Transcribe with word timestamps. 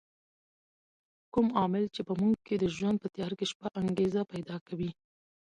کوم 1.33 1.47
عامل 1.59 1.85
چې 1.95 2.01
په 2.07 2.13
موږ 2.21 2.35
کې 2.45 2.55
د 2.57 2.65
ژوند 2.75 2.97
په 2.99 3.07
تیاره 3.15 3.45
شپه 3.51 3.67
انګېزه 3.81 4.21
پیدا 4.33 4.57
کوي. 4.67 4.91